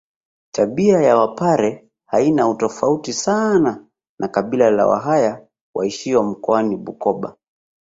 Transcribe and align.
Tabia 0.51 1.01
ya 1.01 1.17
wapare 1.17 1.87
haina 2.05 2.49
utofauti 2.49 3.13
sana 3.13 3.85
na 4.19 4.27
kabila 4.27 4.71
la 4.71 4.87
wahaya 4.87 5.47
waishio 5.75 6.23
mkoani 6.23 6.77
Bukoba 6.77 7.35